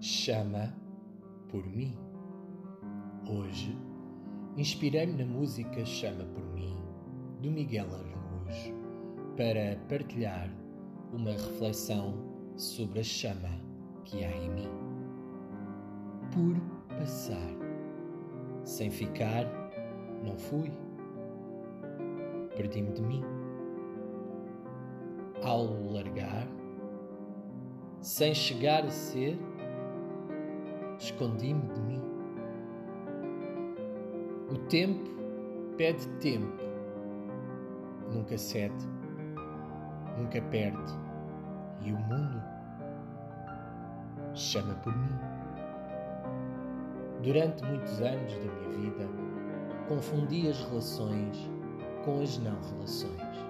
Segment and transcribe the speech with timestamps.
[0.00, 0.72] chama
[1.48, 1.96] por mim.
[3.28, 3.76] Hoje,
[4.56, 6.76] inspirei-me na música Chama por mim,
[7.42, 8.74] do Miguel Araújo,
[9.36, 10.48] para partilhar
[11.12, 12.14] uma reflexão
[12.56, 13.50] sobre a chama
[14.04, 14.68] que há em mim.
[16.32, 17.56] Por passar,
[18.64, 19.44] sem ficar,
[20.24, 20.70] não fui.
[22.56, 23.22] Perdi-me de mim.
[25.42, 26.48] Ao largar,
[28.00, 29.38] sem chegar a ser,
[31.08, 32.02] escondi-me de mim.
[34.50, 35.08] O tempo
[35.76, 36.62] pede tempo,
[38.12, 38.86] nunca cede,
[40.18, 40.92] nunca perde,
[41.82, 42.42] e o mundo
[44.34, 45.18] chama por mim.
[47.22, 49.08] Durante muitos anos da minha vida,
[49.88, 51.50] confundi as relações
[52.04, 53.48] com as não relações.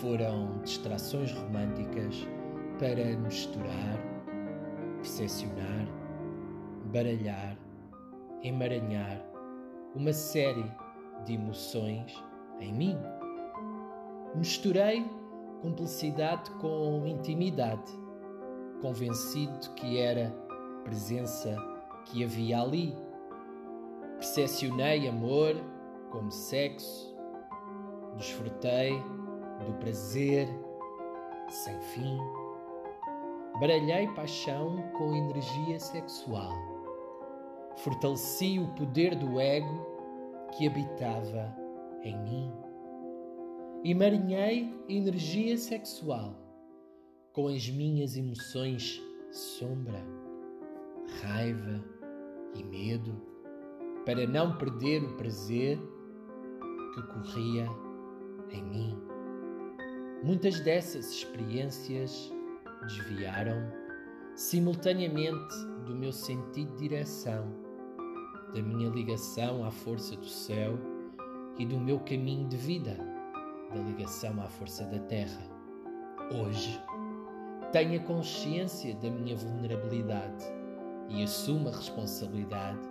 [0.00, 2.26] Foram distrações românticas
[2.78, 3.98] para misturar,
[4.96, 6.01] percepcionar
[6.84, 7.56] baralhar,
[8.42, 9.24] emaranhar
[9.94, 10.64] uma série
[11.24, 12.12] de emoções
[12.60, 12.98] em mim.
[14.34, 15.04] Misturei
[15.60, 17.92] cumplicidade com intimidade,
[18.80, 20.34] convencido que era
[20.84, 21.56] presença
[22.06, 22.96] que havia ali.
[24.16, 25.54] Percepcionei amor
[26.10, 27.14] como sexo,
[28.16, 28.92] desfrutei
[29.66, 30.48] do prazer
[31.48, 32.41] sem fim.
[33.62, 36.50] Baralhei paixão com energia sexual
[37.76, 39.86] fortaleci o poder do ego
[40.50, 41.56] que habitava
[42.02, 42.52] em mim.
[43.84, 46.34] E marinhei energia sexual
[47.32, 50.04] com as minhas emoções sombra,
[51.22, 51.84] raiva
[52.56, 53.14] e medo,
[54.04, 55.78] para não perder o prazer
[56.94, 57.68] que corria
[58.50, 58.98] em mim.
[60.24, 62.32] Muitas dessas experiências
[62.86, 63.72] desviaram
[64.34, 65.54] simultaneamente
[65.86, 67.62] do meu sentido de direção
[68.54, 70.78] da minha ligação à força do céu
[71.58, 72.96] e do meu caminho de vida,
[73.72, 75.42] da ligação à força da terra.
[76.30, 76.78] Hoje,
[77.72, 80.44] tenho a consciência da minha vulnerabilidade
[81.08, 82.86] e assumo a responsabilidade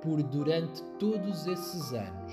[0.00, 2.32] por, durante todos esses anos,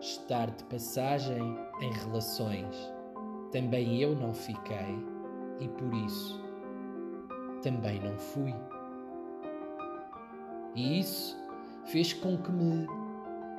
[0.00, 2.76] estar de passagem em relações.
[3.52, 5.17] Também eu não fiquei
[5.60, 6.42] e por isso
[7.62, 8.54] também não fui.
[10.74, 11.36] E isso
[11.86, 12.86] fez com que me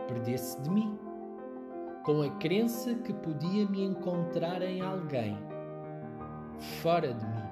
[0.07, 0.97] perdesse de mim,
[2.03, 5.37] com a crença que podia me encontrar em alguém
[6.81, 7.49] fora de mim.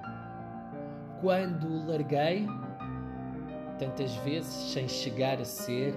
[1.22, 2.48] Quando o larguei,
[3.80, 5.94] tantas vezes sem chegar a ser,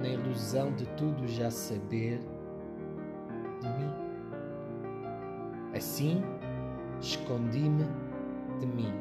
[0.00, 2.20] na ilusão de tudo já saber
[3.60, 3.92] de mim.
[5.74, 6.22] Assim,
[7.00, 7.84] escondi-me
[8.58, 8.92] de mim,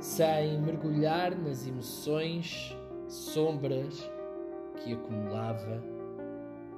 [0.00, 2.76] sem mergulhar nas emoções
[3.08, 3.98] sombras
[4.76, 5.82] que acumulava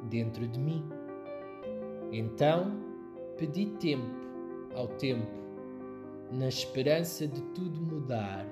[0.08, 0.88] dentro de mim.
[2.12, 2.80] Então
[3.36, 4.20] pedi tempo
[4.74, 5.40] ao tempo,
[6.30, 8.46] na esperança de tudo mudar,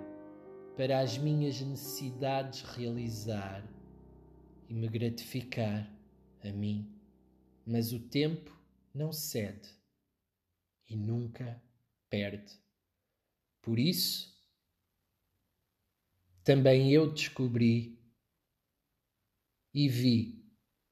[0.76, 3.64] para as minhas necessidades realizar
[4.68, 5.90] e me gratificar
[6.44, 6.88] a mim.
[7.66, 8.56] Mas o tempo
[8.94, 9.68] não cede
[10.88, 11.60] e nunca
[12.08, 12.52] perde.
[13.62, 14.36] Por isso,
[16.42, 17.98] também eu descobri
[19.74, 20.44] e vi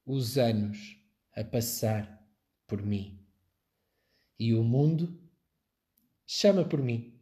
[0.04, 0.96] os anos
[1.34, 2.24] a passar
[2.66, 3.18] por mim.
[4.38, 5.18] E o mundo
[6.26, 7.16] chama por mim.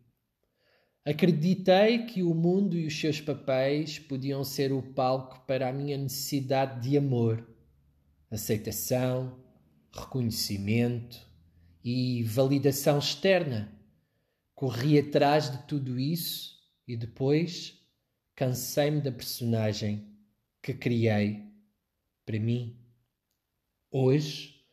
[1.05, 5.99] Acreditei que o mundo e os seus papéis podiam ser o palco para a minha
[5.99, 7.47] necessidade de amor,
[8.31, 9.39] aceitação,
[9.93, 11.21] reconhecimento
[11.85, 13.71] e validação externa.
[14.55, 17.81] Corri atrás de tudo isso e depois
[18.35, 20.07] cansei-me da personagem
[20.63, 21.45] que criei
[22.25, 22.77] para mim.
[23.91, 24.65] Hoje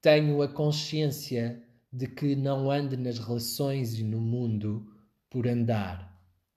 [0.00, 1.62] tenho a consciência
[1.92, 4.94] de que não ando nas relações e no mundo
[5.28, 6.10] por andar.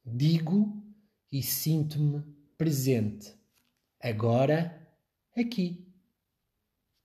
[0.06, 0.82] Digo
[1.32, 2.22] e sinto-me
[2.58, 3.34] presente,
[4.00, 4.88] agora,
[5.36, 5.88] aqui.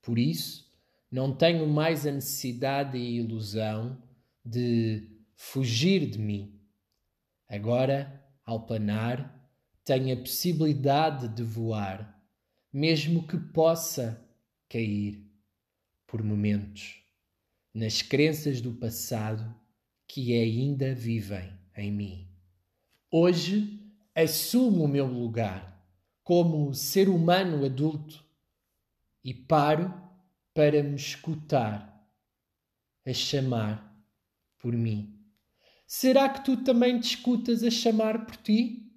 [0.01, 0.71] Por isso,
[1.11, 4.01] não tenho mais a necessidade e a ilusão
[4.45, 6.59] de fugir de mim.
[7.47, 9.49] Agora, ao planar,
[9.85, 12.21] tenho a possibilidade de voar,
[12.71, 14.21] mesmo que possa
[14.67, 15.25] cair
[16.05, 17.01] por momentos
[17.73, 19.55] nas crenças do passado
[20.05, 22.27] que ainda vivem em mim.
[23.09, 23.81] Hoje
[24.13, 25.81] assumo o meu lugar
[26.21, 28.23] como ser humano adulto
[29.23, 29.91] e paro
[30.53, 32.13] para me escutar
[33.05, 33.89] a chamar
[34.59, 35.18] por mim,
[35.91, 38.93] Será que tu também te escutas a chamar por ti?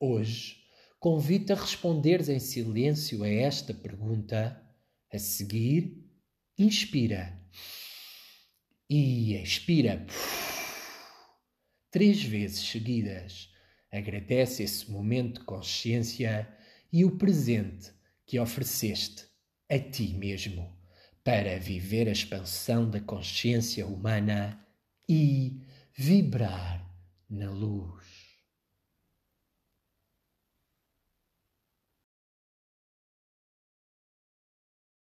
[0.00, 0.56] Hoje,
[0.98, 4.58] convido-te a responderes em silêncio a esta pergunta.
[5.12, 6.10] A seguir,
[6.58, 7.38] inspira
[8.88, 10.06] e expira
[11.90, 13.50] três vezes seguidas.
[13.92, 16.48] Agradece esse momento de consciência
[16.90, 17.92] e o presente
[18.24, 19.26] que ofereceste
[19.70, 20.74] a ti mesmo
[21.22, 24.66] para viver a expansão da consciência humana
[25.06, 25.60] e
[25.96, 26.84] vibrar
[27.28, 28.21] na luz.